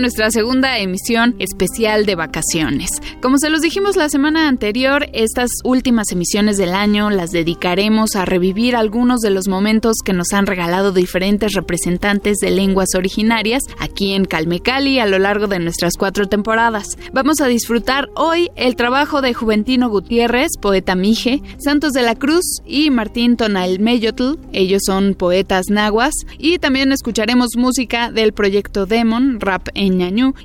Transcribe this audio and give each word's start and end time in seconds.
Nuestra 0.00 0.30
segunda 0.30 0.78
emisión 0.78 1.36
especial 1.38 2.06
de 2.06 2.14
vacaciones. 2.14 2.90
Como 3.20 3.38
se 3.38 3.50
los 3.50 3.60
dijimos 3.60 3.96
la 3.96 4.08
semana 4.08 4.48
anterior, 4.48 5.08
estas 5.12 5.50
últimas 5.64 6.10
emisiones 6.12 6.56
del 6.56 6.74
año 6.74 7.10
las 7.10 7.30
dedicaremos 7.30 8.16
a 8.16 8.24
revivir 8.24 8.76
algunos 8.76 9.20
de 9.20 9.30
los 9.30 9.48
momentos 9.48 9.96
que 10.04 10.12
nos 10.12 10.32
han 10.32 10.46
regalado 10.46 10.92
diferentes 10.92 11.52
representantes 11.52 12.38
de 12.38 12.50
lenguas 12.50 12.88
originarias 12.96 13.62
aquí 13.78 14.12
en 14.14 14.24
Calmecali 14.24 14.98
a 14.98 15.06
lo 15.06 15.18
largo 15.18 15.46
de 15.46 15.58
nuestras 15.58 15.94
cuatro 15.98 16.28
temporadas. 16.28 16.96
Vamos 17.12 17.40
a 17.40 17.46
disfrutar 17.46 18.08
hoy 18.14 18.50
el 18.56 18.76
trabajo 18.76 19.20
de 19.20 19.34
Juventino 19.34 19.88
Gutiérrez, 19.88 20.50
poeta 20.60 20.94
mije, 20.94 21.42
Santos 21.58 21.92
de 21.92 22.02
la 22.02 22.14
Cruz 22.14 22.60
y 22.64 22.90
Martín 22.90 23.36
Tonal 23.36 23.80
Meyotl, 23.80 24.38
ellos 24.52 24.82
son 24.86 25.14
poetas 25.14 25.66
nahuas, 25.68 26.14
y 26.38 26.58
también 26.58 26.92
escucharemos 26.92 27.50
música 27.56 28.10
del 28.10 28.32
proyecto 28.32 28.86
Demon, 28.86 29.40
rap 29.40 29.68
en 29.74 29.89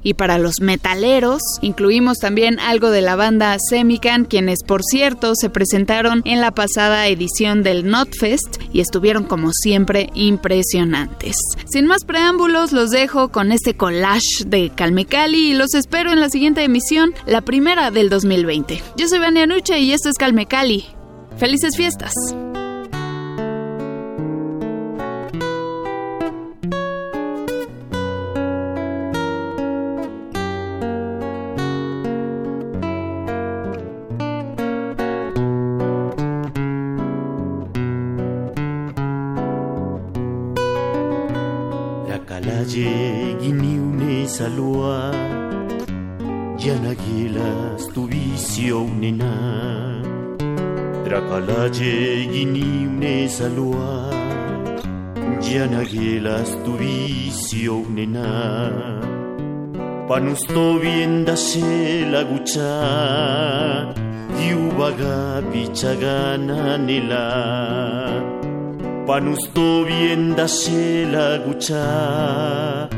Y 0.04 0.14
para 0.16 0.38
los 0.38 0.62
metaleros, 0.62 1.42
incluimos 1.62 2.18
también 2.18 2.60
algo 2.60 2.90
de 2.90 3.02
la 3.02 3.16
banda 3.16 3.58
Semican, 3.60 4.26
quienes 4.26 4.64
por 4.64 4.84
cierto 4.84 5.34
se 5.36 5.50
presentaron 5.50 6.22
en 6.26 6.42
la 6.42 6.52
pasada 6.52 7.08
edición 7.08 7.64
del 7.64 7.90
Notfest 7.90 8.58
y 8.74 8.80
estuvieron 8.80 9.24
como 9.24 9.52
siempre 9.52 10.10
impresionantes. 10.14 11.38
Sin 11.66 11.86
más 11.86 12.06
preámbulos, 12.06 12.72
los 12.72 12.92
dejo 12.92 13.30
con 13.30 13.52
este 13.52 13.76
collage 13.76 14.46
de 14.46 14.72
Calmecali 14.76 15.52
y 15.52 15.54
los 15.54 15.74
espero 15.74 16.12
en 16.12 16.20
la 16.20 16.30
siguiente 16.30 16.64
emisión, 16.64 17.14
la 17.26 17.42
primera 17.42 17.92
del 17.92 18.10
2020. 18.10 18.82
Yo 18.98 19.08
soy 19.08 19.20
Vania 19.20 19.48
Nuche 19.48 19.80
y 19.80 19.92
esto 19.92 20.10
es 20.10 20.16
Calmecali. 20.16 20.86
¡Felices 21.38 21.76
fiestas! 21.76 22.14
Salua. 44.28 45.12
Yanagilas 46.58 47.88
tu 47.94 48.08
vicio 48.12 48.82
nena. 49.02 49.34
Dracalaje 51.06 52.28
gini 52.32 52.88
une 52.88 53.30
salua. 53.30 54.10
Yanagilas 55.42 56.50
tu 56.64 56.72
vicio 56.80 57.78
nena. 57.96 58.30
Panusto 60.08 60.80
vienda 60.80 61.36
se 61.36 62.06
la 62.12 62.24
gucha. 62.24 62.74
Yubaga 64.48 65.42
pichagana 65.52 66.78
nela 66.78 68.35
Panusto 69.06 69.84
vienda 69.86 70.48
la 71.14 71.38
gucha 71.38 72.90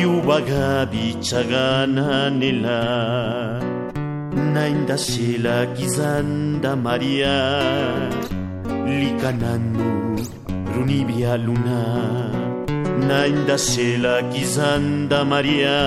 Yubaga 0.00 0.84
bichagana 0.90 2.28
nela. 2.30 3.60
Nainda 4.54 4.98
sela 4.98 5.66
gizanda 5.76 6.74
Maria 6.74 7.36
Likananu 8.86 10.18
runibia 10.74 11.36
luna. 11.36 11.80
Nainda 13.06 13.56
sela 13.56 14.20
gizanda 14.32 15.24
Maria 15.24 15.78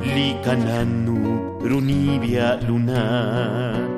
Likananu 0.00 1.60
runibia 1.68 2.56
luna 2.66 3.97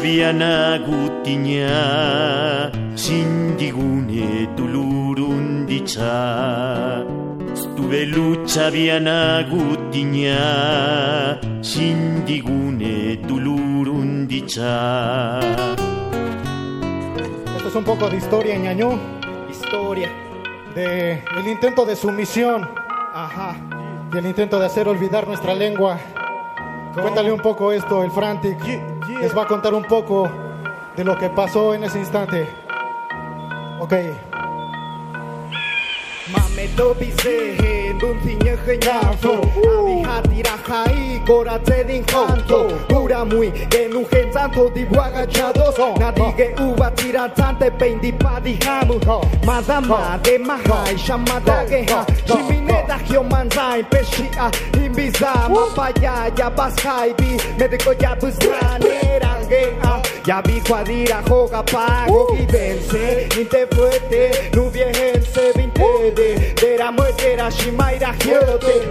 Viana 0.00 0.78
gutinya 0.78 2.70
Sindigune 2.94 4.48
tulurundicha 4.56 6.14
Stuve 7.54 8.06
lucha 8.06 8.70
viana 8.70 9.44
gutinya 9.50 11.38
Sindigune 11.60 13.16
tulurundicha 13.26 15.40
Esto 17.56 17.68
es 17.68 17.74
un 17.74 17.84
poco 17.84 18.08
de 18.08 18.16
historia, 18.16 18.56
ñañú. 18.56 18.98
Historia. 19.50 20.10
De 20.74 21.22
el 21.36 21.48
intento 21.48 21.84
de 21.84 21.96
sumisión. 21.96 22.68
Ajá. 23.12 23.56
Y 24.12 24.18
el 24.18 24.26
intento 24.26 24.58
de 24.58 24.66
hacer 24.66 24.88
olvidar 24.88 25.26
nuestra 25.26 25.54
lengua. 25.54 25.98
Cuéntale 27.00 27.30
un 27.30 27.40
poco 27.40 27.72
esto, 27.72 28.02
el 28.02 28.10
Frantic. 28.10 28.58
Les 29.20 29.36
va 29.36 29.42
a 29.42 29.46
contar 29.46 29.74
un 29.74 29.84
poco 29.84 30.28
de 30.96 31.04
lo 31.04 31.16
que 31.18 31.28
pasó 31.28 31.74
en 31.74 31.84
ese 31.84 31.98
instante. 31.98 32.48
Ok. 33.80 33.92
Mame 36.32 36.66
se 37.22 37.94
duntzine 38.00 38.56
jeingazo 38.66 39.34
Adi 40.10 40.42
jatira 40.42 40.56
jai 40.66 41.20
goratzen 41.24 42.04
janto 42.04 42.58
Gura 42.88 43.24
mui 43.24 43.50
genuen 43.70 44.32
zanto 44.32 44.68
dibuaga 44.74 45.24
txadoz 45.26 45.78
Nadige 46.00 46.48
uba 46.58 46.90
tiratzante 46.90 47.70
pein 47.78 48.00
dipadi 48.00 48.58
jamu 48.58 48.98
Madama 49.46 50.18
de 50.22 50.38
mahai 50.38 50.96
xamadage 50.96 51.88
ha. 51.90 52.04
Chimineta 52.26 52.98
hioman 53.06 53.48
zain 53.50 53.84
peshia 53.84 54.50
Inbiza 54.82 55.32
mapaya 55.48 56.32
ya 56.36 56.50
bazkai 56.50 57.14
bi 57.16 57.38
Mediko 57.58 57.92
ya 58.02 58.16
buzranera 58.16 59.25
rangeha 59.48 60.02
Ya 60.26 60.42
vi 60.42 60.60
cuadira 60.60 61.22
joga 61.28 61.62
pago 61.62 62.28
y 62.38 62.46
vence. 62.46 63.28
Inte 63.38 63.66
fuerte, 63.66 64.50
nu 64.54 64.68
viejense 64.70 65.52
vintede 65.54 66.54
Dera 66.60 66.90
muetera 66.92 67.50
shimaira 67.50 68.12
hiote 68.24 68.82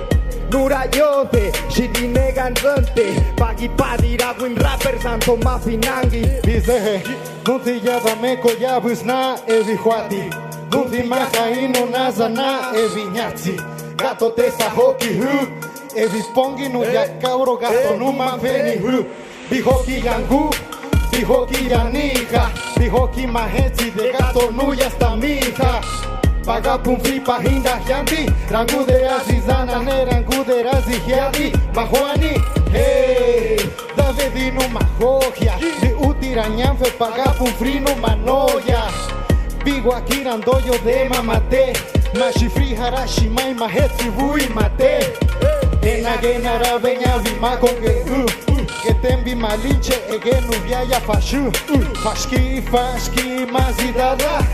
Nura 0.52 0.86
yote, 0.98 1.52
shirine 1.70 2.32
ganzante 2.32 3.14
Pagi 3.36 3.70
padira 3.70 4.34
win 4.42 4.56
rapper 4.56 5.00
santo 5.02 5.36
mafinangi 5.38 6.26
Bizehe, 6.44 7.04
nunti 7.46 7.82
yada 7.84 8.16
meko 8.16 8.50
ya 8.60 8.80
busna 8.80 9.38
e 9.48 9.62
vihuati. 9.64 10.24
Nunti 10.72 11.04
maka 11.04 11.50
ino 11.52 11.86
nazana 11.86 12.72
e 12.74 12.88
viñazi. 12.88 13.60
Gato 13.98 14.30
te 14.32 14.52
sahoki 14.52 15.08
hu, 15.20 15.48
e 15.96 16.08
vispongi 16.08 16.70
no 16.70 16.84
ya 16.84 17.08
cabro 17.22 17.58
gato 17.58 17.98
no 17.98 18.12
manfeni 18.12 18.78
hu. 18.82 19.06
dijo 19.50 19.84
yangu, 19.88 20.50
dijo 21.12 21.46
Kiyanija, 21.46 22.52
dijo 22.78 23.12
Kimahetsi 23.12 23.92
de 23.92 24.12
gato 24.12 24.52
nuya 24.52 24.88
hasta 24.88 25.16
mija. 25.16 25.82
Paga 26.46 26.78
pumfi 26.78 27.20
pahinda 27.20 27.80
yanti, 27.90 28.32
rangu 28.52 28.86
de 28.86 29.08
azizana 29.10 29.80
ne 29.80 30.06
rangu 30.06 30.44
de 30.46 30.62
razihiati, 30.62 31.52
mahuani, 31.74 32.40
hey, 32.72 33.58
davedino 33.98 34.62
mahogia, 34.70 35.58
de 35.82 35.96
utirañanfe 35.96 36.92
paga 37.00 37.34
no 37.82 37.96
manoya, 37.96 38.92
bigo 39.64 39.96
aquí 39.96 40.24
randoyo 40.24 40.78
de 40.86 41.10
mamate, 41.10 41.74
mashifri 42.14 42.76
harashimai 42.76 43.56
mahetsi 43.56 44.10
bui 44.12 44.48
mate, 44.54 45.00
enagena 45.82 46.60
rabeña 46.60 47.18
vima 47.24 47.60
con 47.60 47.74
que 47.82 48.04
uh, 48.08 48.55
que 48.86 48.94
tembi 48.94 49.34
malinche 49.36 49.96
egenu 50.14 50.54
viaya 50.64 51.00
fashu, 51.02 51.48
uh, 51.48 51.84
fashki 52.04 52.62
fashki 52.62 53.46
mazidada. 53.52 54.46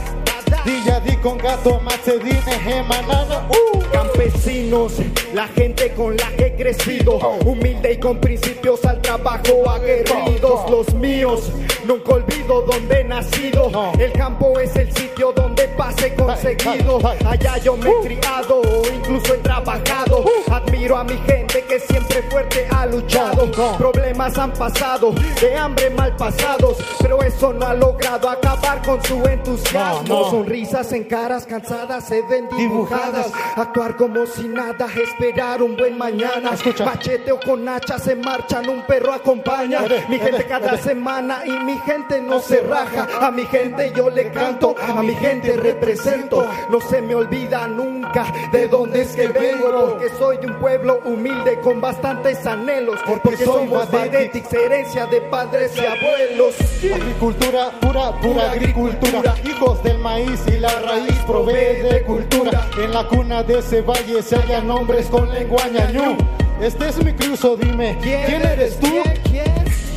Dilla 0.64 1.00
di 1.00 1.18
con 1.18 1.38
gato 1.38 1.80
macedine 1.80 2.56
hemanana, 2.66 3.46
uh. 3.50 3.82
Campesinos, 3.92 4.94
la 5.34 5.48
gente 5.48 5.92
con 5.96 6.16
la 6.16 6.28
que 6.38 6.46
he 6.46 6.56
crecido, 6.56 7.18
humilde 7.46 7.94
y 7.94 7.98
con 7.98 8.20
principios 8.20 8.86
al 8.86 9.02
trabajo 9.02 9.70
aguerridos, 9.70 10.70
los 10.70 10.94
míos 10.94 11.52
Nunca 11.92 12.14
olvido 12.14 12.62
donde 12.62 13.02
he 13.02 13.04
nacido. 13.04 13.70
El 14.00 14.14
campo 14.14 14.58
es 14.58 14.74
el 14.78 14.90
sitio 14.96 15.34
donde 15.34 15.68
pase 15.78 16.16
conseguido. 16.16 17.02
Allá 17.26 17.58
yo 17.58 17.76
me 17.76 17.90
he 17.90 17.94
uh. 17.94 18.02
criado, 18.02 18.62
incluso 18.96 19.34
he 19.34 19.38
trabajado. 19.40 20.22
Uh. 20.22 20.54
Admiro 20.54 20.98
a 20.98 21.04
mi 21.04 21.18
gente 21.18 21.66
que 21.68 21.82
siempre 21.82 22.24
fuerte 22.30 22.66
ha 22.72 22.86
luchado. 22.86 23.52
Problemas 23.78 24.38
han 24.38 24.54
pasado, 24.54 25.14
de 25.42 25.58
hambre 25.58 25.90
mal 25.90 26.16
pasados. 26.16 26.78
Pero 27.02 27.22
eso 27.24 27.52
no 27.52 27.68
ha 27.68 27.74
logrado 27.74 28.30
acabar 28.30 28.82
con 28.84 29.04
su 29.04 29.22
entusiasmo. 29.26 30.30
Sonrisas 30.32 30.94
en 30.94 31.04
caras 31.04 31.46
cansadas 31.46 32.06
se 32.06 32.22
ven 32.22 32.48
dibujadas. 32.58 33.34
Actuar 33.58 33.98
como 33.98 34.26
si 34.28 34.48
nada, 34.48 34.88
esperar 34.96 35.62
un 35.62 35.76
buen 35.76 35.98
mañana. 35.98 36.52
Machete 36.86 37.34
o 37.34 37.40
con 37.42 37.68
hacha 37.68 38.00
se 38.00 38.16
marchan, 38.16 38.70
un 38.70 38.82
perro 38.84 39.12
acompaña. 39.14 39.82
Mi 40.08 40.18
gente 40.18 40.46
cada 40.46 40.78
semana 40.78 41.44
y 41.46 41.52
mi 41.52 41.81
gente 41.82 42.22
no 42.22 42.40
se 42.40 42.62
raja. 42.62 43.08
A 43.20 43.32
mi 43.32 43.46
gente 43.46 43.92
yo 43.96 44.10
le 44.10 44.32
canto, 44.32 44.76
a 44.82 45.02
mi 45.02 45.16
gente 45.16 45.56
represento. 45.58 46.46
No 46.70 46.80
se 46.82 47.02
me 47.02 47.16
olvida 47.16 47.68
nunca 47.68 48.26
de 48.52 48.68
dónde 48.68 49.02
es 49.02 49.16
que 49.16 49.28
vengo. 49.28 49.92
Porque 49.92 50.10
soy 50.18 50.38
de 50.38 50.48
un 50.48 50.60
pueblo 50.60 51.00
humilde 51.06 51.60
con 51.62 51.82
bastantes 51.82 52.46
anhelos. 52.46 53.00
Porque 53.06 53.38
somos 53.38 53.90
de 53.92 54.32
herencia 54.66 55.06
de 55.08 55.22
padres 55.22 55.72
y 55.76 55.86
abuelos. 55.86 56.56
Agricultura, 56.94 57.72
pura, 57.80 58.12
pura 58.20 58.52
agricultura. 58.52 59.36
Hijos 59.44 59.84
del 59.84 59.98
maíz 60.00 60.42
y 60.48 60.58
la 60.58 60.80
raíz 60.80 61.18
provee 61.26 61.82
de 61.82 62.04
cultura. 62.06 62.68
En 62.78 62.94
la 62.94 63.08
cuna 63.08 63.44
de 63.44 63.60
ese 63.60 63.82
valle 63.82 64.22
se 64.22 64.36
hallan 64.36 64.68
nombres 64.68 65.08
con 65.08 65.30
lengua 65.32 65.68
ñañú. 65.68 66.18
Este 66.62 66.90
es 66.90 67.04
mi 67.04 67.12
cruzo, 67.14 67.58
dime, 67.58 67.98
¿quién, 68.04 68.46
eres 68.46 68.80
tú? 68.80 69.02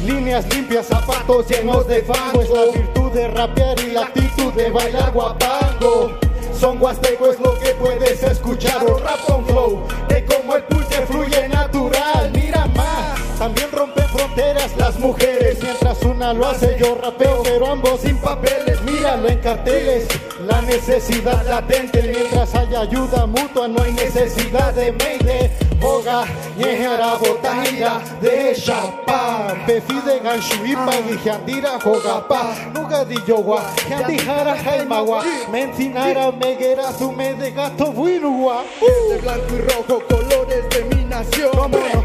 Líneas 0.04 0.46
limpias, 0.54 0.86
zapatos 0.86 1.48
llenos 1.48 1.86
de 1.88 2.02
fango. 2.02 2.42
Es 2.42 2.50
la 2.50 2.64
virtud 2.66 3.10
de 3.12 3.28
rapear 3.28 3.80
y 3.80 3.92
la 3.92 4.02
actitud 4.02 4.52
de 4.52 4.70
bailar 4.70 5.12
guapango. 5.12 6.18
Son 6.58 6.80
huasteco 6.80 7.30
es 7.30 7.40
lo 7.40 7.58
que 7.58 7.70
puedes 7.70 8.22
escuchar 8.22 8.84
o 8.84 8.98
rap 8.98 9.20
con 9.26 9.46
flow. 9.46 9.86
De 10.08 10.24
cómo 10.26 10.56
el 10.56 10.64
pulque 10.64 10.96
fluye 11.06 11.48
natural. 11.48 12.30
Mira 12.34 12.66
más, 12.76 13.18
también 13.38 13.70
rompen 13.72 14.06
fronteras 14.08 14.76
las 14.76 14.98
mujeres. 14.98 15.58
Mientras 15.62 16.02
una 16.02 16.34
lo 16.34 16.48
hace, 16.48 16.76
yo 16.78 16.96
rapeo, 16.96 17.42
pero 17.42 17.72
ambos 17.72 18.00
sin 18.00 18.18
papeles. 18.18 18.82
Míralo 18.82 19.28
en 19.28 19.38
carteles. 19.38 20.06
La 20.46 20.60
necesidad 20.60 21.46
latente, 21.46 22.02
mientras 22.02 22.54
haya 22.54 22.80
ayuda 22.82 23.24
mutua, 23.26 23.68
no 23.68 23.82
hay 23.82 23.92
necesidad 23.92 24.74
de 24.74 24.92
meide. 24.92 25.50
Boga, 25.84 26.24
ñejara, 26.56 27.14
botahira, 27.16 28.00
de 28.18 28.54
chapa. 28.54 29.54
Befide 29.66 30.18
ganshuipa, 30.18 30.92
giandira, 31.22 31.78
jogapa. 31.78 32.54
Nuga 32.72 33.04
di 33.04 33.16
yowa, 33.26 33.60
jandijara, 33.86 34.56
jaimawa. 34.64 35.22
Mencinara, 35.52 36.32
meguera, 36.32 36.90
sume 36.98 37.34
de 37.34 37.50
gato, 37.50 37.92
buinua. 37.92 38.64
De 39.10 39.18
blanco 39.18 39.54
y 39.54 39.60
rojo, 39.60 40.02
colores 40.08 40.64
de 40.70 40.84
mi 40.84 41.04
nación. 41.04 41.52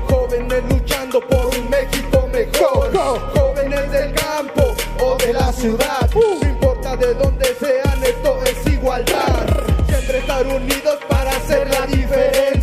Jóvenes 0.09 0.63
luchando 0.69 1.21
por 1.21 1.45
un 1.45 1.69
México 1.69 2.27
mejor. 2.33 2.91
Jóvenes 3.33 3.91
del 3.93 4.13
campo 4.13 4.75
o 5.01 5.15
de 5.15 5.31
la 5.31 5.53
ciudad. 5.53 6.09
No 6.13 6.49
importa 6.49 6.97
de 6.97 7.13
dónde 7.13 7.45
sean, 7.57 8.03
esto 8.03 8.39
es 8.43 8.73
igualdad. 8.73 9.47
Siempre 9.87 10.17
estar 10.17 10.45
unidos 10.45 10.99
para 11.07 11.29
hacer 11.31 11.69
la 11.69 11.87
diferencia 11.87 12.58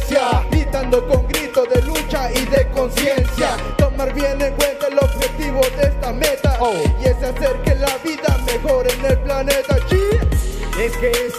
con 1.04 1.26
gritos 1.28 1.68
de 1.68 1.82
lucha 1.82 2.30
y 2.32 2.44
de 2.46 2.66
conciencia. 2.68 3.56
Tomar 3.76 4.12
bien 4.14 4.40
en 4.40 4.54
cuenta 4.54 4.88
el 4.88 4.98
objetivo 4.98 5.60
de 5.76 5.88
esta 5.88 6.12
meta 6.12 6.56
oh. 6.60 6.72
y 7.00 7.06
es 7.06 7.16
hacer 7.22 7.56
que 7.64 7.74
la 7.74 7.96
vida 8.02 8.38
mejore 8.46 8.90
en 8.92 9.04
el 9.04 9.18
planeta. 9.18 9.76
Es 10.80 10.96
que 10.98 11.10
es, 11.10 11.34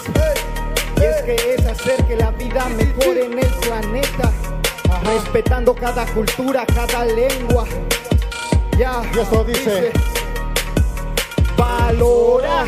es 1.01 1.21
que 1.23 1.55
es 1.55 1.65
hacer 1.65 2.03
que 2.05 2.15
la 2.15 2.31
vida 2.31 2.65
mejore 2.69 3.25
en 3.25 3.39
el 3.39 3.47
planeta, 3.47 4.31
respetando 5.03 5.75
cada 5.75 6.05
cultura, 6.07 6.65
cada 6.65 7.05
lengua. 7.05 7.65
Ya, 8.77 9.01
y 9.13 9.19
eso 9.19 9.43
dice, 9.43 9.91
valora 11.55 12.65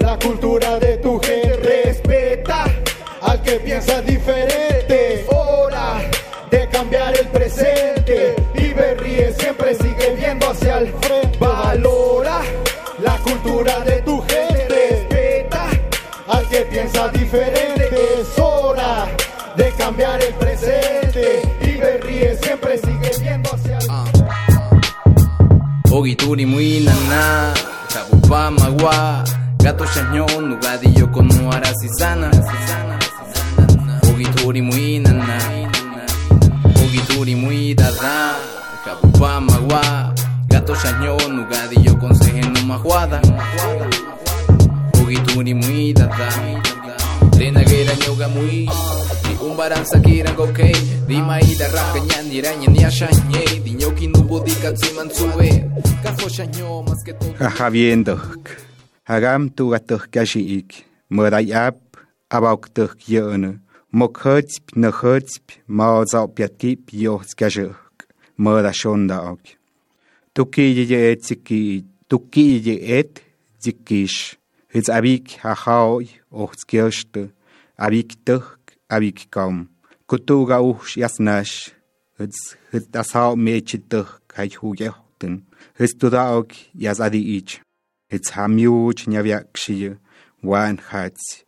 la 0.00 0.18
cultura 0.18 0.78
de 0.78 0.98
tu 0.98 1.18
gente, 1.20 1.56
respeta 1.56 2.64
al 3.22 3.42
que 3.42 3.52
piensa 3.60 4.00
diferente. 4.02 5.26
Hora 5.28 6.00
de 6.50 6.68
cambiar 6.68 7.16
el 7.16 7.26
presente. 7.28 8.36
Vive, 8.54 8.94
ríe, 8.94 9.34
siempre 9.38 9.74
sigue 9.74 10.14
viendo 10.16 10.50
hacia 10.50 10.78
el 10.78 10.92
frente. 11.00 11.38
Valora 11.38 12.40
la 13.02 13.16
cultura 13.18 13.80
de 13.80 14.02
tu 14.02 14.20
gente. 14.22 14.68
Respeta 14.68 15.68
al 16.28 16.48
que 16.48 16.60
piensa 16.62 17.08
diferente. 17.08 17.90
Es 18.20 18.38
hora 18.38 19.06
de 19.56 19.70
cambiar 19.72 20.22
el 20.22 20.34
presente. 20.34 21.42
Vive, 21.60 21.98
ríe, 21.98 22.36
siempre 22.42 22.78
sigue 22.78 23.10
viendo 23.20 23.50
hacia 23.54 23.78
el 23.78 23.82
frente. 23.82 24.06
Ogituri 25.90 26.44
muy 26.44 26.80
nana, 26.80 27.54
magua, 28.28 29.24
gato 29.58 29.84
chañón, 29.86 30.50
nugadillo 30.50 31.10
con 31.10 31.26
sana. 31.98 32.30
Ogituri 34.12 34.62
muy 34.62 34.85
Ogituri 36.96 37.36
muy 37.36 37.74
dada 37.74 38.36
Kapupa 38.82 39.40
magua 39.40 40.14
Gato 40.48 40.74
chaño 40.74 41.16
nugadillo 41.28 41.98
conseje 41.98 42.40
no 42.40 42.62
majuada 42.64 43.20
Ogituri 45.02 45.52
muy 45.52 45.92
dada 45.92 46.28
Lena 47.38 47.60
gera 47.64 47.92
nyoga 48.00 48.28
muy 48.28 48.66
umbaran 49.42 49.84
sakiran 49.84 50.34
gokei 50.36 50.72
Di 51.06 51.20
maida 51.20 51.68
raka 51.68 52.00
nyan 52.00 52.30
diraña 52.30 52.68
ni 52.68 52.82
ashañe 52.82 53.44
Di 53.62 53.74
nyoki 53.74 54.06
nubo 54.08 54.40
di 54.40 54.54
katsiman 54.54 55.10
sube 55.10 55.68
Kafo 56.02 56.30
chaño 56.30 56.82
más 56.82 57.04
que 57.04 57.12
todo. 57.12 57.34
Jaja 57.38 57.68
viendo 57.68 58.18
Hagam 59.04 59.50
tu 59.50 59.68
gato 59.68 60.00
kashi 60.10 60.56
ik 60.56 60.86
Murai 61.10 61.52
ap 61.52 61.76
Abauk 62.30 62.72
tuk 62.72 62.96
yone 63.06 63.65
мокхэтьп 63.92 64.74
нэхэтьп 64.74 65.44
маозал 65.66 66.28
пяткип 66.28 66.90
йохскажык 66.90 68.08
мэрашондаук 68.36 69.40
тукииди 70.34 70.94
этики 70.94 71.86
тукииди 72.08 72.74
эт 72.98 73.22
дикиш 73.62 74.38
хиз 74.72 74.88
авик 74.88 75.38
хахаой 75.40 76.10
охскершт 76.30 77.14
авик 77.76 78.10
тэх 78.24 78.58
авик 78.88 79.18
кам 79.30 79.70
кутуга 80.06 80.58
ух 80.60 80.96
яснаш 80.96 81.70
хиз 82.18 82.36
хиз 82.70 82.84
дасао 82.86 83.36
мечитэх 83.36 84.20
кай 84.26 84.50
хугехтэн 84.50 85.34
хиз 85.78 85.92
тудаок 86.00 86.50
язади 86.74 87.22
ич 87.38 87.62
хиз 88.10 88.26
хамьюч 88.34 89.06
нявякши 89.06 89.98
ван 90.42 90.76
хаць 90.88 91.45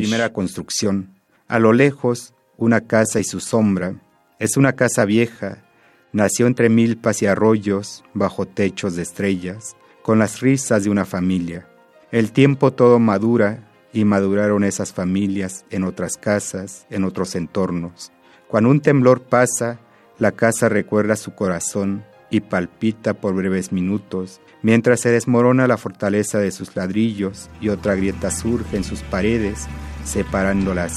Primera 0.00 0.32
construcción. 0.32 1.14
A 1.46 1.60
lo 1.60 1.72
lejos, 1.72 2.34
una 2.56 2.80
casa 2.80 3.20
y 3.20 3.24
su 3.24 3.38
sombra. 3.38 4.02
Es 4.40 4.56
una 4.56 4.72
casa 4.72 5.04
vieja. 5.04 5.64
Nació 6.12 6.48
entre 6.48 6.68
milpas 6.68 7.22
y 7.22 7.26
arroyos, 7.26 8.02
bajo 8.14 8.44
techos 8.44 8.96
de 8.96 9.02
estrellas, 9.02 9.76
con 10.02 10.18
las 10.18 10.40
risas 10.40 10.82
de 10.82 10.90
una 10.90 11.04
familia. 11.04 11.68
El 12.10 12.32
tiempo 12.32 12.72
todo 12.72 12.98
madura 12.98 13.70
y 13.92 14.04
maduraron 14.04 14.64
esas 14.64 14.92
familias 14.92 15.64
en 15.70 15.84
otras 15.84 16.16
casas, 16.16 16.84
en 16.90 17.04
otros 17.04 17.36
entornos. 17.36 18.10
Cuando 18.48 18.70
un 18.70 18.80
temblor 18.80 19.22
pasa, 19.22 19.78
la 20.18 20.32
casa 20.32 20.68
recuerda 20.68 21.14
su 21.14 21.36
corazón 21.36 22.04
y 22.30 22.40
palpita 22.40 23.14
por 23.14 23.34
breves 23.34 23.72
minutos, 23.72 24.40
mientras 24.62 25.00
se 25.00 25.10
desmorona 25.10 25.66
la 25.66 25.76
fortaleza 25.76 26.38
de 26.38 26.50
sus 26.50 26.74
ladrillos 26.76 27.50
y 27.60 27.68
otra 27.68 27.94
grieta 27.94 28.30
surge 28.30 28.76
en 28.76 28.84
sus 28.84 29.02
paredes, 29.02 29.66
separándola 30.04 30.88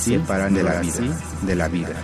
vida. 0.81 1.17
De 1.45 1.55
la 1.55 1.67
vida. 1.67 1.95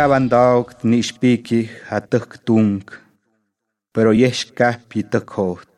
kabandauk 0.00 0.68
ni 0.90 1.02
shpiki 1.02 1.68
hatuk 1.88 2.30
tung, 2.46 2.80
pero 3.92 4.10
yesh 4.22 4.44
kaspi 4.56 5.00
tukot. 5.12 5.68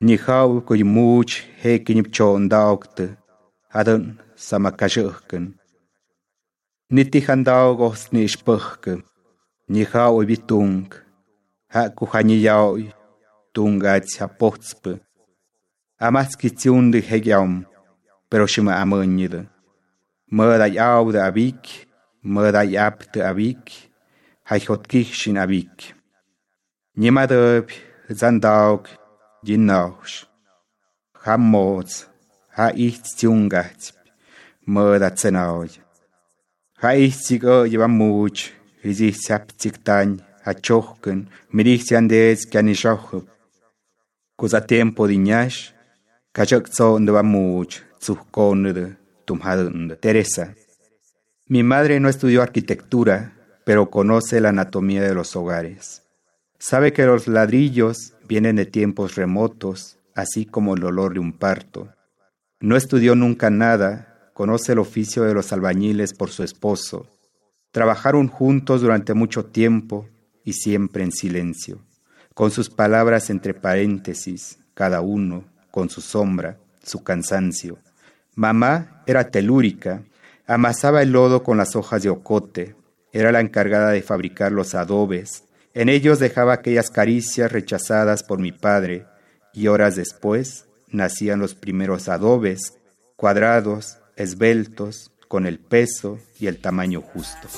Ni 0.00 0.16
hau 0.24 0.58
kuy 0.66 0.82
much 0.82 1.34
hekin 1.62 2.02
chondaukte, 2.14 3.06
hadun 3.74 4.18
samakashukken. 4.46 5.44
Ni 6.90 7.02
tihandaugos 7.10 8.02
ni 8.12 8.26
shpukke, 8.26 8.94
ni 9.68 9.82
hau 9.92 10.18
bitung, 10.28 10.90
haku 11.74 12.04
haniyaui, 12.12 12.90
tungats 13.54 14.18
hapotspe. 14.18 14.98
Amaski 16.06 16.50
tiundi 16.50 17.00
hegyam, 17.08 17.52
pero 18.28 18.46
shima 18.46 18.72
amönyide. 18.82 19.46
Möda 20.36 20.66
yauda 20.66 21.26
abik, 21.28 21.86
mărayap 22.24 23.04
të 23.12 23.22
avik, 23.28 23.70
hajhotkik 24.48 25.12
shin 25.12 25.38
avik. 25.38 25.92
Nyemarëp, 26.96 27.70
zandauk, 28.08 28.88
ginaush. 29.44 30.24
Hamoc, 31.24 32.04
ha 32.56 32.70
iht 32.86 33.04
tjungat, 33.18 33.92
mëra 34.66 35.10
cenaoj. 35.20 35.70
Ha 36.80 36.94
iht 37.00 37.20
tigo 37.26 37.62
jeva 37.68 37.88
much, 37.88 38.50
hizih 38.84 39.16
sap 39.16 39.52
tiktan, 39.60 40.18
ha 40.44 40.52
chohkën, 40.52 41.24
mirih 41.52 41.84
tjandez 41.84 42.44
kjanishohëp. 42.50 43.24
Kuza 44.36 44.60
tempo 44.60 45.06
dinyash, 45.08 45.72
kachok 46.36 46.68
tso 46.72 46.94
ndëva 47.00 47.22
much, 47.24 47.80
tsuhkonër, 48.00 48.78
tumharëndë. 49.26 50.00
Teresa. 50.04 50.52
Mi 51.46 51.62
madre 51.62 52.00
no 52.00 52.08
estudió 52.08 52.40
arquitectura, 52.40 53.34
pero 53.66 53.90
conoce 53.90 54.40
la 54.40 54.48
anatomía 54.48 55.02
de 55.02 55.14
los 55.14 55.36
hogares. 55.36 56.02
Sabe 56.58 56.94
que 56.94 57.04
los 57.04 57.28
ladrillos 57.28 58.14
vienen 58.26 58.56
de 58.56 58.64
tiempos 58.64 59.14
remotos, 59.16 59.98
así 60.14 60.46
como 60.46 60.74
el 60.74 60.84
olor 60.84 61.12
de 61.12 61.20
un 61.20 61.34
parto. 61.34 61.92
No 62.60 62.76
estudió 62.76 63.14
nunca 63.14 63.50
nada, 63.50 64.30
conoce 64.32 64.72
el 64.72 64.78
oficio 64.78 65.24
de 65.24 65.34
los 65.34 65.52
albañiles 65.52 66.14
por 66.14 66.30
su 66.30 66.42
esposo. 66.42 67.06
Trabajaron 67.72 68.28
juntos 68.28 68.80
durante 68.80 69.12
mucho 69.12 69.44
tiempo 69.44 70.08
y 70.44 70.54
siempre 70.54 71.04
en 71.04 71.12
silencio, 71.12 71.80
con 72.32 72.52
sus 72.52 72.70
palabras 72.70 73.28
entre 73.28 73.52
paréntesis, 73.52 74.60
cada 74.72 75.02
uno, 75.02 75.44
con 75.70 75.90
su 75.90 76.00
sombra, 76.00 76.56
su 76.82 77.04
cansancio. 77.04 77.76
Mamá 78.34 79.02
era 79.06 79.30
telúrica, 79.30 80.04
amasaba 80.46 81.02
el 81.02 81.12
lodo 81.12 81.42
con 81.42 81.56
las 81.56 81.76
hojas 81.76 82.02
de 82.02 82.10
ocote, 82.10 82.76
era 83.12 83.32
la 83.32 83.40
encargada 83.40 83.90
de 83.90 84.02
fabricar 84.02 84.52
los 84.52 84.74
adobes, 84.74 85.44
en 85.72 85.88
ellos 85.88 86.18
dejaba 86.18 86.52
aquellas 86.52 86.90
caricias 86.90 87.50
rechazadas 87.50 88.22
por 88.22 88.38
mi 88.38 88.52
padre, 88.52 89.06
y 89.52 89.68
horas 89.68 89.96
después 89.96 90.66
nacían 90.88 91.40
los 91.40 91.54
primeros 91.54 92.08
adobes, 92.08 92.74
cuadrados, 93.16 93.98
esbeltos, 94.16 95.10
con 95.28 95.46
el 95.46 95.58
peso 95.58 96.18
y 96.38 96.46
el 96.46 96.60
tamaño 96.60 97.00
justo. 97.00 97.48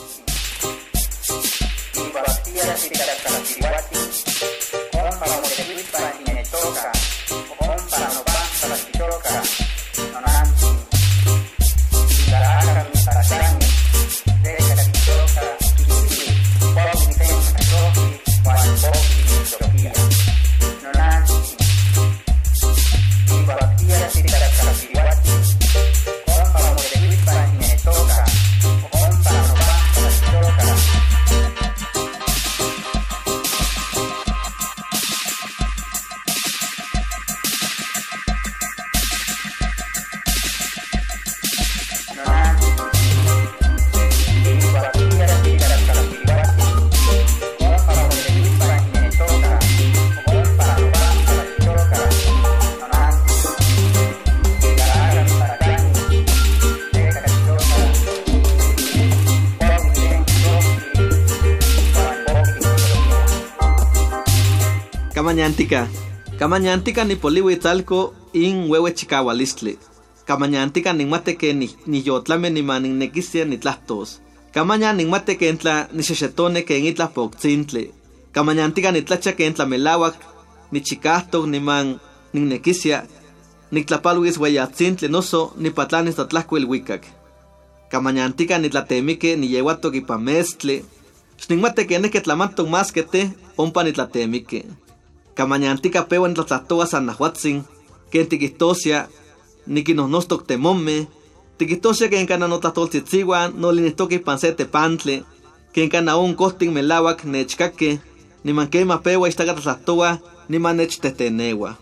Kamañantica. 65.17 65.89
Kamañantica 66.39 67.05
ni 67.07 67.17
poliwi 67.17 67.57
talco 67.57 68.13
in 68.35 68.69
huewe 68.69 68.93
chicawalistli. 68.93 69.79
Kamañantica 70.27 70.93
ni 70.93 71.07
mate 71.07 71.39
que 71.39 71.55
ni, 71.55 71.71
ni 71.87 72.03
yotlame 72.03 72.51
ni 72.51 72.63
manin 72.63 72.99
nequisia 72.99 73.47
ni 73.47 73.57
tlahtos. 73.57 74.21
Kamaña 74.53 74.93
ni 74.93 75.07
mate 75.07 75.39
que 75.39 75.49
entla 75.49 75.89
ni 75.95 76.03
xexetone 76.03 76.67
que 76.67 76.77
en 76.77 76.85
itla 76.85 77.09
poxintli. 77.09 77.93
Kamañantica 78.33 78.93
ni 78.93 79.01
tlacha 79.01 79.33
que 79.33 79.47
entla 79.47 79.65
melawak 79.65 80.17
ni 80.71 80.83
chicastok 80.83 81.47
ni 81.47 81.61
man 81.61 81.99
ni 82.35 82.41
nequisia. 82.43 83.07
Ni 83.71 83.85
tlapaluis 83.85 84.37
hueyatzintli 84.37 85.09
noso 85.09 85.55
ni 85.57 85.71
patlanis 85.71 86.17
tatlahco 86.17 86.59
el 86.59 86.67
wikak. 86.67 87.07
Kamañantica 87.89 88.59
ni 88.59 88.69
tlatemique 88.69 89.37
ni 89.37 89.47
yehuatok 89.47 89.95
ipamestli. 89.95 90.85
Xnigmate 91.41 91.87
que 91.87 91.99
neke 91.99 92.21
tlamantok 92.21 92.69
más 92.69 92.93
que 92.93 93.03
te, 93.03 93.31
ompa 93.57 93.83
ni 93.83 93.93
tlatemique. 93.93 94.67
Kamañantica 95.37 96.03
pewa 96.09 96.29
nitlatlahtoa 96.29 96.87
san 96.87 97.07
nahuatzin, 97.07 97.65
ken 98.11 98.27
tiquihtosia, 98.27 99.09
niquinosnostok 99.67 100.47
temome, 100.47 101.07
tiquihtosia 101.59 102.09
ken 102.09 102.27
kana 102.27 102.49
notlahtoltzitziwan, 102.49 103.53
nolinihtoki 103.61 104.19
panse 104.19 104.53
tepantle, 104.53 105.25
ken 105.73 105.91
kana 105.91 106.17
on 106.17 106.35
kohtin 106.35 106.73
melawak 106.73 107.25
nechkake, 107.25 108.01
niman 108.45 108.69
kema 108.69 108.99
pewa 108.99 109.29
ixtaka 109.29 109.55
tlatlahtoa, 109.55 110.17
niman 110.49 110.77
nechtetenewa. 110.77 111.75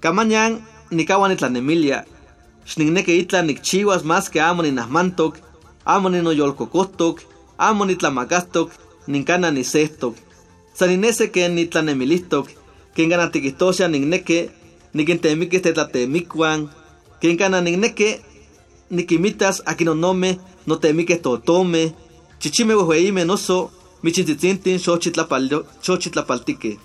Kamañan 0.00 0.62
nikawa 0.90 1.28
nitlanemilia, 1.28 2.04
xnigneke 2.66 3.16
itla 3.16 3.42
nikchiwas 3.42 4.02
más 4.04 4.28
que 4.30 4.40
amo 4.40 4.62
ninahmantok, 4.62 5.36
amo 5.84 6.08
ninoyolkokohtok, 6.08 7.20
amo 7.58 7.84
nitlamakastok, 7.84 8.70
ninkana 9.06 9.50
nisehtok, 9.50 10.14
saninese 10.78 11.28
ken 11.32 11.54
nitlanemilihtok, 11.54 12.48
ken 12.94 13.08
gana 13.08 13.28
tiquihtosia 13.32 13.88
nigneke, 13.88 14.50
niquintemikis 14.94 15.62
tetlatemikuan, 15.62 16.68
ken 17.20 17.36
gana 17.36 17.60
nigneke, 17.60 18.20
nikimitas 18.90 19.62
akinonome, 19.64 20.38
notemikes 20.66 21.22
totome, 21.22 21.92
chichime 22.40 22.74
wehueime 22.74 23.24
noso, 23.24 23.70
michintitzintin 24.02 24.78
xochitlapaltique. 25.82 26.78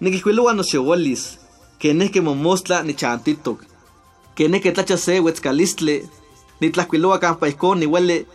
Nikihkuiloa 0.00 0.52
noxewolis, 0.54 1.38
ken 1.78 1.98
nehke 1.98 2.20
momostla 2.20 2.82
nichantitok, 2.82 3.58
ken 4.34 4.50
nehke 4.50 4.72
tlacha 4.72 4.96
se 4.96 5.20
wetzkalistle, 5.20 6.02
nitlahkuiloa 6.60 7.18
kampa 7.18 7.46
ihkon 7.46 7.78
niueli 7.80 8.26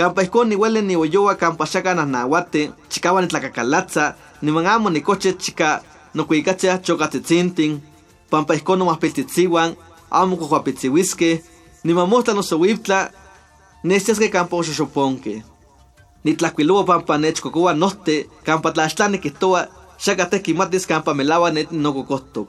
tlayuisiotl, 0.00 0.06
Kampa 0.06 0.22
ihkon 0.22 0.48
niueli 0.48 0.82
niuyoa 0.82 1.34
kampa 1.34 1.66
xaka 1.66 1.94
nahnauati, 1.94 2.70
chikawa 2.88 3.20
nitlakakalatza, 3.20 4.14
niman 4.42 4.66
amo 4.66 4.90
nikoche 4.90 5.32
chika 5.32 5.82
nokuikachia 6.14 6.78
chokatzitzintin, 6.78 7.80
pampa 8.30 8.54
ihkon 8.54 8.78
nomahpiltitziwan, 8.78 9.76
amo 10.10 10.36
kuhuapitziwiske, 10.36 11.42
niman 11.84 12.08
mostla 12.08 12.34
nosowiptla, 12.34 13.10
nestiaske 13.84 14.28
kampa 14.28 14.56
oxoxoponke. 14.56 15.42
Nitlahkuiloa 16.24 16.84
pampa 16.84 17.18
nechkokoa 17.18 17.74
nohte, 17.74 18.28
kampa 18.44 18.72
tlaxtla 18.72 19.08
nikihtoa, 19.08 19.66
xaka 19.98 20.26
tekimatis 20.26 20.86
kampa 20.86 21.14
melawa 21.14 21.50
net 21.50 21.70
nokokohtok. 21.72 22.48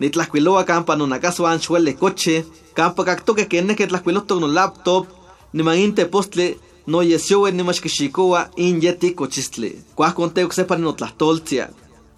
Nitlahkuiloa 0.00 0.64
kampa 0.64 0.96
nonakasuan 0.96 1.60
xuele 1.60 1.92
coche, 1.92 2.44
kampa 2.74 3.04
kaktoke 3.04 3.44
keneke 3.44 3.86
tlahkuilohtok 3.86 4.40
no 4.40 4.46
laptop, 4.46 5.17
niman 5.52 5.78
inte 5.78 6.04
postle 6.04 6.56
no 6.86 7.02
yesiowe 7.02 7.50
nimachkixikoa 7.50 8.48
in 8.56 8.82
yeti 8.82 9.14
cochistli. 9.14 9.78
Kuah 9.96 10.14
konteo 10.14 10.50
sepa 10.52 10.76
notlahtoltia. 10.76 11.68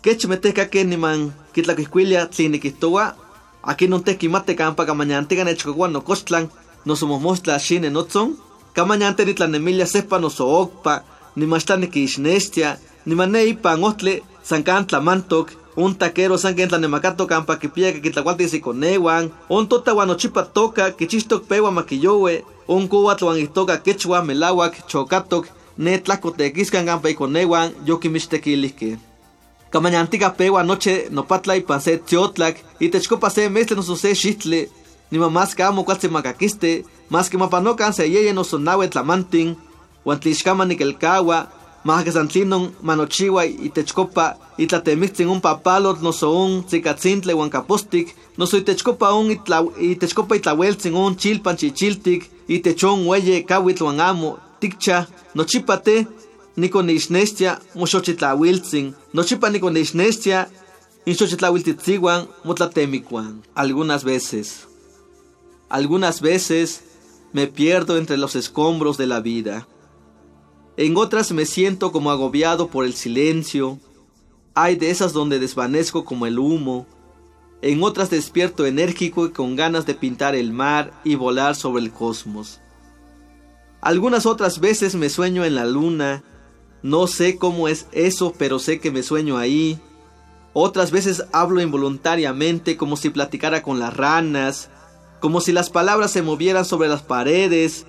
Kech 0.02 0.26
meteka 0.28 0.64
ke 0.64 0.84
niman 0.84 1.32
kitlakihkuilia 1.52 2.26
tlinikihtoa, 2.26 3.14
Aquí 3.62 3.88
no 3.88 4.00
te 4.00 4.16
quimate 4.16 4.56
campa 4.56 4.86
kamañante 4.86 5.36
gane 5.36 5.54
chukwan 5.54 5.92
no 5.92 6.00
costlan, 6.00 6.48
no 6.86 6.96
somos 6.96 7.20
mostla 7.20 7.58
shine 7.58 7.90
no 7.90 8.06
son. 8.08 8.36
Kamañante 8.72 9.26
ni 9.26 9.34
tlan 9.34 9.54
emilia 9.54 9.86
sepa 9.86 10.18
no 10.18 10.30
so 10.30 10.48
okpa, 10.48 11.04
ni 11.36 11.46
ishnestia, 11.94 12.78
ni 13.04 13.14
manei 13.14 13.54
pan 13.54 13.84
otle, 13.84 14.22
sankan 14.42 14.86
mantok, 15.02 15.50
un 15.76 15.94
taquero 15.94 16.38
sanken 16.38 16.68
tlanemacato 16.68 17.26
campa 17.26 17.58
que 17.58 17.68
pia 17.68 17.92
que 17.92 18.00
quitlacualti 18.00 18.48
si 18.48 18.60
conewan, 18.60 19.30
un 19.50 19.68
tota 19.68 19.92
guanochipa 19.92 20.44
toca, 20.44 20.96
que 20.96 21.06
chistok 21.06 21.44
pewa 21.46 21.70
maquillowe, 21.70 22.44
un 22.70 22.86
cubatl 22.86 23.26
toca 23.52 23.82
quechua 23.82 24.22
melawak, 24.22 24.86
chocatok, 24.86 25.46
ne 25.76 25.98
tlacotequiscan 25.98 26.86
campa 26.86 27.10
y 27.10 27.14
conewan, 27.14 27.72
yo 27.84 27.98
quimixtequilihque. 27.98 28.96
Camañantica 29.70 30.34
pewa 30.34 30.62
noche 30.62 31.08
no 31.10 31.26
patla 31.26 31.56
y 31.56 31.62
panse 31.62 31.98
tiotlak, 31.98 32.62
y 32.78 32.88
techcopa 32.88 33.28
se 33.30 33.50
mesle 33.50 33.74
no 33.74 33.82
se 33.82 34.14
shitle, 34.14 34.68
ni 35.10 35.18
mamás 35.18 35.54
camo 35.56 35.84
cual 35.84 36.00
se 36.00 36.08
macaquiste, 36.08 36.84
más 37.08 37.28
que 37.28 37.38
mapanocan 37.38 37.92
se 37.92 38.08
yeye 38.08 38.32
no 38.32 38.44
sonawe 38.44 38.86
tlamantin, 38.88 39.56
huantlixcama 40.04 40.64
ni 40.64 40.76
quelcagua, 40.76 41.48
Mahakasantlinon 41.84 42.74
manochiwa 42.82 43.46
itechkopa 43.46 44.36
itlatemiktzin 44.58 45.28
un 45.28 45.40
papalot 45.40 46.02
noso 46.02 46.28
un 46.36 46.64
tzikatzintle 46.64 47.32
huan 47.32 47.48
kapostik 47.50 48.12
noso 48.36 48.58
itechkopa 48.58 49.14
un 49.14 49.30
itechkopa 49.80 50.36
itlaueltzin 50.36 50.94
un 50.94 51.16
chilpan 51.16 51.56
chichiltik 51.56 52.28
itechon 52.54 53.06
weye 53.10 53.36
kawitl 53.50 53.84
huan 53.84 54.00
amo 54.10 54.30
tikcha 54.60 55.06
nochipa 55.36 55.76
te 55.86 55.96
nikonixnestia 56.60 57.52
moxochitlauiltzin 57.78 58.86
nochipa 59.16 59.46
nikonixnestia 59.50 60.38
inxochitlauiltitziwan 61.10 62.20
motlatemikuan 62.46 63.32
algunas 63.62 64.02
veces 64.04 64.46
algunas 65.68 66.20
veces 66.20 66.82
me 67.32 67.46
pierdo 67.46 67.96
entre 67.96 68.16
los 68.16 68.34
escombros 68.42 68.96
de 69.00 69.06
la 69.06 69.20
vida 69.20 69.56
en 70.76 70.96
otras 70.96 71.30
me 71.32 71.44
siento 71.44 71.92
como 71.92 72.10
agobiado 72.10 72.68
por 72.68 72.86
el 72.86 72.94
silencio. 72.94 73.78
Hay 74.54 74.76
de 74.76 74.90
esas 74.90 75.12
donde 75.12 75.38
desvanezco 75.38 76.06
como 76.06 76.24
el 76.24 76.38
humo. 76.38 76.86
En 77.62 77.82
otras 77.82 78.08
despierto 78.08 78.64
enérgico 78.64 79.26
y 79.26 79.30
con 79.30 79.54
ganas 79.54 79.84
de 79.86 79.94
pintar 79.94 80.34
el 80.34 80.52
mar 80.52 80.92
y 81.04 81.14
volar 81.14 81.54
sobre 81.54 81.82
el 81.82 81.92
cosmos. 81.92 82.60
Algunas 83.80 84.26
otras 84.26 84.60
veces 84.60 84.94
me 84.94 85.08
sueño 85.08 85.44
en 85.44 85.54
la 85.54 85.66
luna. 85.66 86.22
No 86.82 87.06
sé 87.06 87.36
cómo 87.36 87.68
es 87.68 87.86
eso, 87.92 88.34
pero 88.38 88.58
sé 88.58 88.80
que 88.80 88.90
me 88.90 89.02
sueño 89.02 89.36
ahí. 89.36 89.78
Otras 90.52 90.90
veces 90.90 91.24
hablo 91.32 91.60
involuntariamente 91.60 92.76
como 92.76 92.96
si 92.96 93.10
platicara 93.10 93.62
con 93.62 93.78
las 93.78 93.96
ranas, 93.96 94.70
como 95.20 95.40
si 95.40 95.52
las 95.52 95.70
palabras 95.70 96.10
se 96.10 96.22
movieran 96.22 96.64
sobre 96.64 96.88
las 96.88 97.02
paredes, 97.02 97.86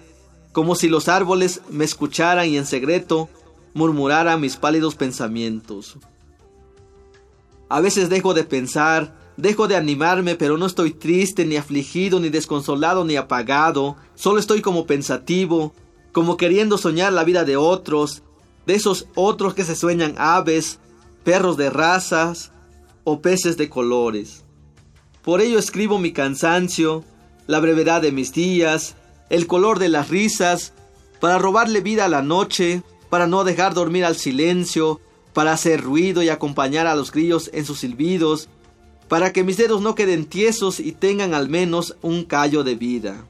como 0.51 0.75
si 0.75 0.87
los 0.89 1.07
árboles 1.07 1.61
me 1.69 1.85
escucharan 1.85 2.47
y 2.47 2.57
en 2.57 2.65
secreto 2.65 3.29
murmuraran 3.73 4.41
mis 4.41 4.57
pálidos 4.57 4.95
pensamientos. 4.95 5.97
A 7.69 7.79
veces 7.79 8.09
dejo 8.09 8.33
de 8.33 8.43
pensar, 8.43 9.15
dejo 9.37 9.67
de 9.67 9.75
animarme, 9.75 10.35
pero 10.35 10.57
no 10.57 10.65
estoy 10.65 10.91
triste, 10.91 11.45
ni 11.45 11.57
afligido, 11.57 12.19
ni 12.19 12.29
desconsolado, 12.29 13.05
ni 13.05 13.15
apagado, 13.15 13.95
solo 14.15 14.39
estoy 14.39 14.61
como 14.61 14.85
pensativo, 14.85 15.73
como 16.11 16.37
queriendo 16.37 16.77
soñar 16.77 17.13
la 17.13 17.23
vida 17.23 17.43
de 17.43 17.57
otros, 17.57 18.23
de 18.65 18.75
esos 18.75 19.07
otros 19.15 19.53
que 19.53 19.63
se 19.63 19.75
sueñan 19.75 20.15
aves, 20.17 20.79
perros 21.23 21.57
de 21.57 21.69
razas 21.69 22.51
o 23.03 23.21
peces 23.21 23.57
de 23.57 23.69
colores. 23.69 24.43
Por 25.23 25.41
ello 25.41 25.59
escribo 25.59 25.99
mi 25.99 26.11
cansancio, 26.13 27.03
la 27.47 27.59
brevedad 27.59 28.01
de 28.01 28.11
mis 28.11 28.33
días, 28.33 28.95
el 29.29 29.47
color 29.47 29.79
de 29.79 29.89
las 29.89 30.09
risas, 30.09 30.73
para 31.19 31.37
robarle 31.37 31.81
vida 31.81 32.05
a 32.05 32.09
la 32.09 32.21
noche, 32.21 32.83
para 33.09 33.27
no 33.27 33.43
dejar 33.43 33.73
dormir 33.73 34.05
al 34.05 34.15
silencio, 34.15 34.99
para 35.33 35.53
hacer 35.53 35.81
ruido 35.81 36.23
y 36.23 36.29
acompañar 36.29 36.87
a 36.87 36.95
los 36.95 37.11
grillos 37.11 37.49
en 37.53 37.65
sus 37.65 37.79
silbidos, 37.79 38.49
para 39.11 39.33
que 39.33 39.43
mis 39.43 39.57
dedos 39.57 39.81
no 39.81 39.93
queden 39.93 40.23
tiesos 40.23 40.79
y 40.79 40.93
tengan 40.93 41.33
al 41.33 41.49
menos 41.49 41.97
un 42.01 42.23
callo 42.23 42.63
de 42.63 42.75
vida. 42.75 43.25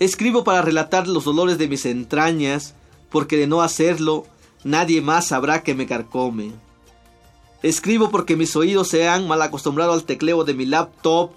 Escribo 0.00 0.42
para 0.42 0.62
relatar 0.62 1.06
los 1.06 1.26
dolores 1.26 1.58
de 1.58 1.68
mis 1.68 1.86
entrañas, 1.86 2.74
porque 3.08 3.36
de 3.36 3.46
no 3.46 3.62
hacerlo, 3.62 4.26
nadie 4.64 5.00
más 5.00 5.28
sabrá 5.28 5.62
que 5.62 5.76
me 5.76 5.86
carcome. 5.86 6.50
Escribo 7.62 8.10
porque 8.10 8.34
mis 8.34 8.56
oídos 8.56 8.88
se 8.88 9.06
han 9.06 9.28
mal 9.28 9.42
acostumbrado 9.42 9.92
al 9.92 10.02
tecleo 10.02 10.42
de 10.42 10.54
mi 10.54 10.66
laptop 10.66 11.30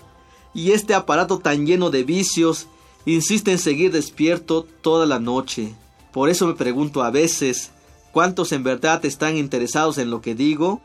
y 0.55 0.71
este 0.71 0.95
aparato 0.95 1.37
tan 1.37 1.67
lleno 1.67 1.91
de 1.91 2.03
vicios 2.03 2.65
insiste 3.05 3.51
en 3.51 3.59
seguir 3.59 3.91
despierto 3.91 4.65
toda 4.81 5.05
la 5.05 5.19
noche. 5.19 5.75
Por 6.11 6.29
eso 6.29 6.47
me 6.47 6.55
pregunto 6.55 7.03
a 7.03 7.11
veces, 7.11 7.69
¿cuántos 8.13 8.51
en 8.51 8.63
verdad 8.63 9.05
están 9.05 9.37
interesados 9.37 9.99
en 9.99 10.09
lo 10.09 10.21
que 10.21 10.33
digo? 10.33 10.81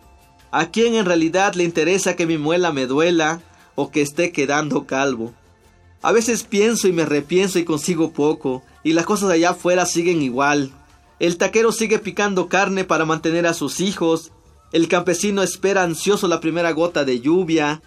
¿A 0.57 0.71
quién 0.71 0.95
en 0.95 1.05
realidad 1.05 1.53
le 1.53 1.64
interesa 1.64 2.16
que 2.16 2.25
mi 2.25 2.38
muela 2.38 2.73
me 2.73 2.87
duela 2.87 3.42
o 3.75 3.90
que 3.90 4.01
esté 4.01 4.33
quedando 4.33 4.87
calvo? 4.87 5.35
A 6.01 6.12
veces 6.12 6.45
pienso 6.45 6.88
y 6.88 6.95
me 6.95 7.05
repienso 7.05 7.59
y 7.59 7.66
consigo 7.66 8.14
poco, 8.14 8.62
y 8.83 8.95
las 8.95 9.05
cosas 9.05 9.29
allá 9.29 9.51
afuera 9.51 9.85
siguen 9.85 10.23
igual. 10.23 10.73
El 11.19 11.37
taquero 11.37 11.73
sigue 11.73 11.99
picando 11.99 12.49
carne 12.49 12.85
para 12.85 13.05
mantener 13.05 13.47
a 13.47 13.53
sus 13.53 13.81
hijos, 13.81 14.33
el 14.73 14.88
campesino 14.88 15.42
espera 15.42 15.83
ansioso 15.83 16.27
la 16.27 16.40
primera 16.40 16.71
gota 16.71 17.05
de 17.05 17.21
lluvia, 17.21 17.83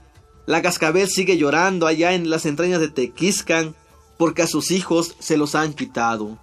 la 0.46 0.62
cascabel 0.62 1.10
sigue 1.10 1.38
llorando 1.38 1.88
allá 1.88 2.14
en 2.14 2.30
las 2.30 2.46
entrañas 2.46 2.82
de 2.82 2.90
Tequiscan, 2.90 3.74
porque 4.20 4.44
a 4.44 4.48
sus 4.48 4.70
hijos 4.70 5.16
se 5.18 5.38
los 5.38 5.56
han 5.56 5.74
quitado. 5.74 6.38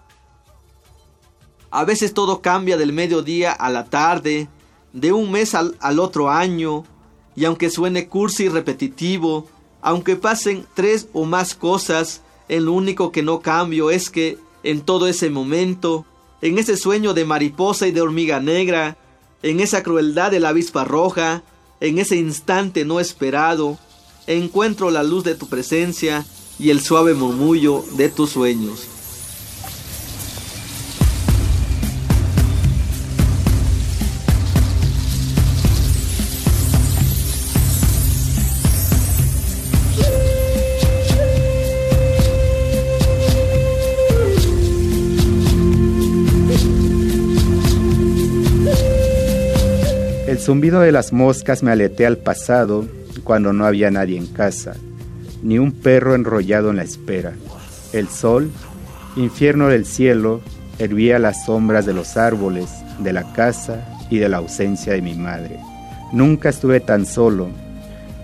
A 1.71 1.85
veces 1.85 2.15
todo 2.15 2.41
cambia 2.41 2.77
del 2.77 2.93
mediodía 2.93 3.53
a 3.53 3.71
la 3.71 3.85
tarde, 3.85 4.49
de 4.97 5.13
un 5.13 5.31
mes 5.31 5.55
al, 5.55 6.01
otro 6.01 6.31
año, 6.31 6.85
y 7.37 7.45
aunque 7.45 7.69
suene 7.69 8.09
cursi 8.09 8.45
y 8.45 8.49
repetitivo, 8.49 9.47
aunque 9.83 10.17
pasen 10.17 10.65
tres 10.75 11.09
o 11.13 11.27
más 11.27 11.55
cosas, 11.55 12.23
el 12.49 12.65
lo 12.65 12.73
único 12.73 13.13
que 13.13 13.23
no 13.23 13.41
cambio 13.41 13.91
es 13.91 14.09
que 14.09 14.39
en 14.63 14.81
todo 14.81 15.07
ese 15.07 15.29
momento, 15.29 16.07
en 16.41 16.59
ese 16.59 16.79
sueño 16.79 17.13
de 17.13 17.27
mariposa 17.27 17.87
y 17.87 17.93
de 17.93 18.01
hormiga 18.01 18.41
negra, 18.41 18.97
en 19.43 19.61
esa 19.61 19.83
crueldad 19.83 20.31
de 20.31 20.41
la 20.41 20.49
avispa 20.49 20.85
roja, 20.85 21.43
en 21.81 21.99
ese 21.99 22.17
instante 22.17 22.87
no 22.87 22.99
esperado, 22.99 23.79
encuentro 24.27 24.91
la 24.91 25.03
luz 25.03 25.25
de 25.25 25.35
tu 25.35 25.47
presencia 25.47 26.25
y 26.59 26.71
el 26.71 26.81
suave 26.81 27.13
murmullo 27.13 27.85
de 27.99 28.09
tus 28.09 28.31
sueños. 28.31 28.96
Zumbido 50.47 50.81
de 50.81 50.93
las 50.93 51.13
moscas 51.13 51.63
me 51.63 51.73
aletea 51.73 52.09
al 52.09 52.19
pasado 52.19 52.87
cuando 53.25 53.53
no 53.53 53.67
había 53.67 53.91
nadie 53.91 54.17
en 54.17 54.27
casa 54.27 54.75
ni 55.43 55.59
un 55.59 55.73
perro 55.73 56.15
enrollado 56.15 56.71
en 56.71 56.77
la 56.77 56.83
espera. 56.83 57.33
El 57.93 58.09
sol, 58.09 58.51
infierno 59.17 59.69
del 59.69 59.87
cielo, 59.87 60.41
hervía 60.79 61.19
las 61.19 61.45
sombras 61.47 61.87
de 61.87 61.95
los 61.95 62.17
árboles, 62.17 62.71
de 62.99 63.13
la 63.13 63.33
casa 63.33 63.87
y 64.11 64.19
de 64.19 64.29
la 64.29 64.39
ausencia 64.39 64.93
de 64.93 65.03
mi 65.03 65.15
madre. 65.15 65.59
Nunca 66.13 66.49
estuve 66.49 66.81
tan 66.81 67.07
solo. 67.07 67.49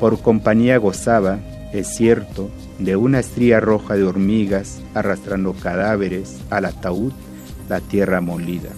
Por 0.00 0.20
compañía 0.20 0.78
gozaba, 0.78 1.38
es 1.72 1.88
cierto, 1.88 2.50
de 2.78 2.96
una 2.96 3.20
estría 3.20 3.60
roja 3.60 3.94
de 3.94 4.04
hormigas 4.04 4.80
arrastrando 4.94 5.52
cadáveres 5.52 6.38
al 6.50 6.64
ataúd, 6.64 7.12
la 7.68 7.80
tierra 7.80 8.20
molida. 8.20 8.70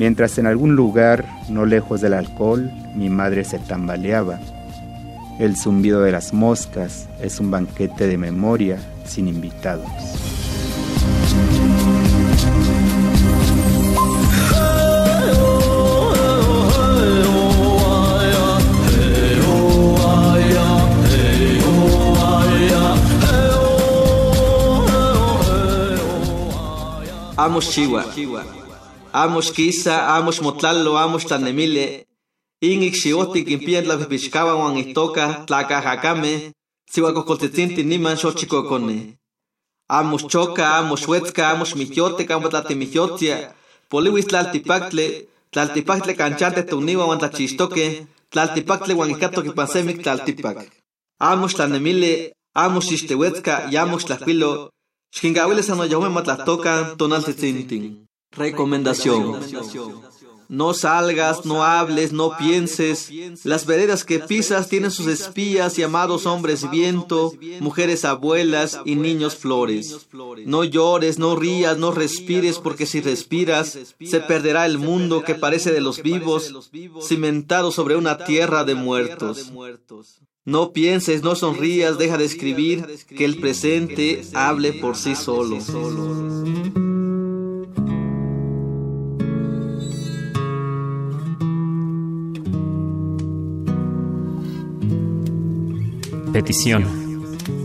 Mientras 0.00 0.38
en 0.38 0.46
algún 0.46 0.76
lugar, 0.76 1.26
no 1.50 1.66
lejos 1.66 2.00
del 2.00 2.14
alcohol, 2.14 2.72
mi 2.94 3.10
madre 3.10 3.44
se 3.44 3.58
tambaleaba, 3.58 4.40
el 5.38 5.58
zumbido 5.58 6.00
de 6.00 6.10
las 6.10 6.32
moscas 6.32 7.06
es 7.20 7.38
un 7.38 7.50
banquete 7.50 8.06
de 8.06 8.16
memoria 8.16 8.78
sin 9.04 9.28
invitados. 9.28 9.86
Amos 27.36 27.68
Chihuahua, 27.68 28.60
amos 29.12 29.50
Kisa, 29.52 30.16
amos 30.16 30.40
Motlalo, 30.40 30.98
amos 30.98 31.24
Tanemile, 31.24 32.06
Ingik 32.62 32.94
xioti 32.94 33.40
kimpian 33.44 33.88
la 33.88 33.96
pichkawa 33.96 34.54
wan 34.60 34.76
itoka 34.76 35.44
tlaka 35.46 35.80
hakame, 35.80 36.52
sihuacocoltetzinti 36.92 37.82
niman 37.84 38.16
xochicocone. 38.20 39.16
Amos 39.88 40.22
choca, 40.28 40.76
amos 40.78 41.06
huetzca, 41.06 41.50
amos 41.50 41.74
mihyote, 41.74 42.26
camo 42.26 42.48
tlatimihyotzia, 42.50 43.36
poliwis 43.88 44.26
tlaltipactle, 44.26 45.06
tlaltipactle 45.52 46.12
canchante 46.20 46.62
tuniwa 46.70 47.06
wan 47.06 47.18
tlachistoque, 47.18 47.86
tlaltipactle 48.32 48.92
wan 48.94 49.10
icato 49.10 49.40
kipasemic 49.42 50.02
tlaltipac. 50.02 50.58
Amos 51.18 51.54
tlanemile, 51.54 52.12
amos 52.54 52.92
ixtehuetzca, 52.92 53.54
y 53.72 53.76
amos 53.76 54.04
tlapilo, 54.04 54.70
xkingawiles 55.16 55.70
anoyahume 55.70 56.10
matlatocan 56.10 56.96
tonaltetzintin. 56.98 58.09
Recomendación. 58.32 59.40
No 60.50 60.74
salgas, 60.74 61.44
no 61.44 61.62
hables, 61.62 62.12
no 62.12 62.36
pienses. 62.36 63.08
Las 63.44 63.66
veredas 63.66 64.04
que 64.04 64.18
pisas 64.18 64.68
tienen 64.68 64.90
sus 64.90 65.06
espías 65.06 65.76
llamados 65.76 66.26
hombres 66.26 66.68
viento, 66.72 67.32
mujeres 67.60 68.04
abuelas 68.04 68.80
y 68.84 68.96
niños 68.96 69.36
flores. 69.36 70.08
No 70.46 70.64
llores, 70.64 71.20
no 71.20 71.36
rías, 71.36 71.78
no 71.78 71.92
respires, 71.92 72.58
porque 72.58 72.84
si 72.84 73.00
respiras, 73.00 73.78
se 74.04 74.20
perderá 74.20 74.66
el 74.66 74.78
mundo 74.78 75.22
que 75.22 75.36
parece 75.36 75.70
de 75.70 75.80
los 75.80 76.02
vivos, 76.02 76.70
cimentado 77.00 77.70
sobre 77.70 77.94
una 77.94 78.18
tierra 78.24 78.64
de 78.64 78.74
muertos. 78.74 79.52
No 80.44 80.72
pienses, 80.72 81.22
no 81.22 81.36
sonrías, 81.36 81.96
deja 81.96 82.18
de 82.18 82.24
escribir, 82.24 82.86
que 83.06 83.24
el 83.24 83.38
presente 83.38 84.24
hable 84.34 84.72
por 84.72 84.96
sí 84.96 85.14
solo. 85.14 85.58
Petición. 96.32 96.84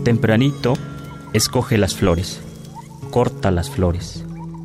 Tempranito, 0.02 0.74
escoge 1.32 1.78
las 1.78 1.94
flores, 1.94 2.40
corta 3.12 3.52
las 3.52 3.70
flores, 3.70 4.24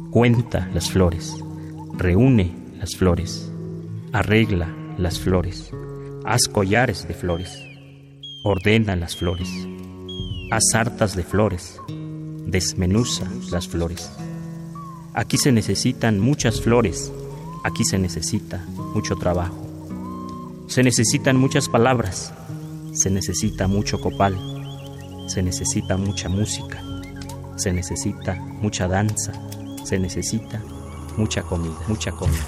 cuenta 0.09 0.67
las 0.73 0.89
flores, 0.89 1.35
reúne 1.93 2.55
las 2.79 2.95
flores, 2.95 3.51
arregla 4.11 4.75
las 4.97 5.19
flores, 5.19 5.69
haz 6.25 6.47
collares 6.51 7.07
de 7.07 7.13
flores, 7.13 7.55
ordena 8.43 8.95
las 8.95 9.15
flores, 9.15 9.49
haz 10.49 10.63
hartas 10.73 11.15
de 11.15 11.23
flores, 11.23 11.79
desmenuza 12.47 13.29
las 13.51 13.67
flores. 13.67 14.11
Aquí 15.13 15.37
se 15.37 15.51
necesitan 15.51 16.19
muchas 16.19 16.59
flores, 16.59 17.11
aquí 17.63 17.83
se 17.83 17.99
necesita 17.99 18.65
mucho 18.95 19.15
trabajo, 19.17 19.63
se 20.65 20.81
necesitan 20.81 21.37
muchas 21.37 21.69
palabras, 21.69 22.33
se 23.01 23.09
necesita 23.09 23.67
mucho 23.67 23.99
copal, 23.99 24.37
se 25.25 25.41
necesita 25.41 25.97
mucha 25.97 26.29
música, 26.29 26.83
se 27.55 27.73
necesita 27.73 28.35
mucha 28.35 28.87
danza, 28.87 29.33
se 29.83 29.97
necesita 29.97 30.61
mucha 31.17 31.41
comida, 31.41 31.79
mucha 31.87 32.11
comida. 32.11 32.45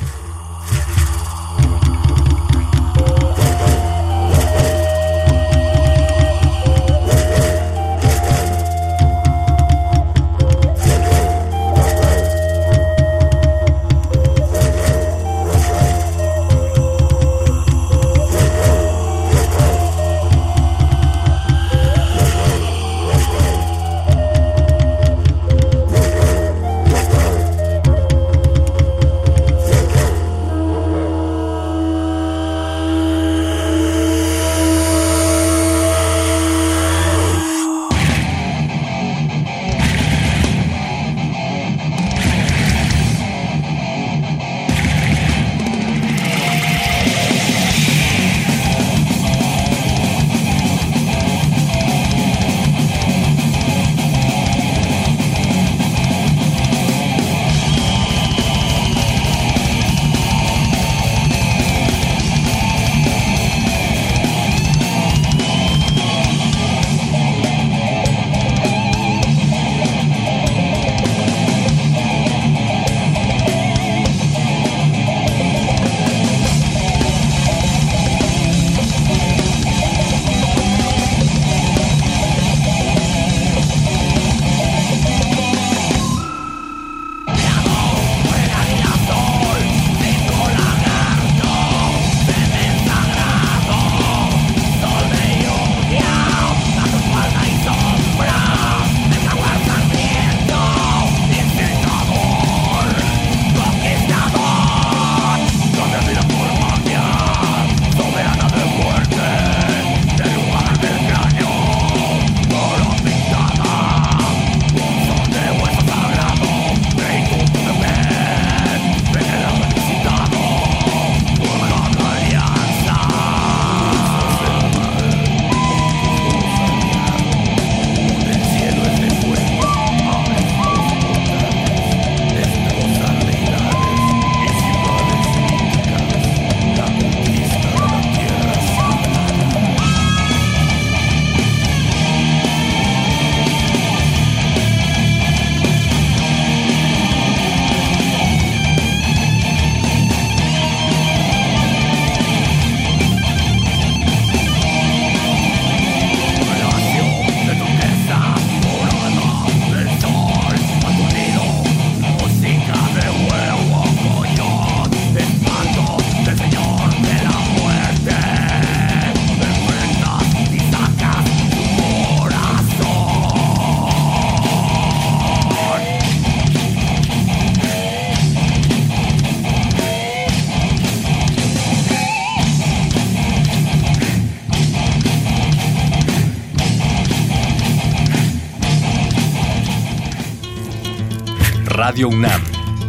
UNAM 192.02 192.42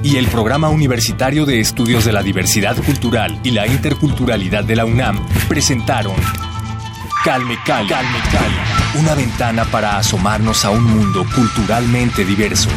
y 0.02 0.16
el 0.16 0.26
Programa 0.28 0.70
Universitario 0.70 1.44
de 1.44 1.60
Estudios 1.60 2.04
de 2.04 2.12
la 2.12 2.22
Diversidad 2.22 2.76
Cultural 2.76 3.38
y 3.44 3.50
la 3.50 3.66
Interculturalidad 3.66 4.64
de 4.64 4.76
la 4.76 4.86
UNAM 4.86 5.20
presentaron 5.46 6.16
Calme 7.22 7.56
Cali. 7.66 7.88
Calme 7.88 8.18
Cali. 8.32 9.00
Una 9.00 9.14
ventana 9.14 9.64
para 9.66 9.98
asomarnos 9.98 10.64
a 10.64 10.70
un 10.70 10.84
mundo 10.84 11.26
culturalmente 11.34 12.24
diverso. 12.24 12.70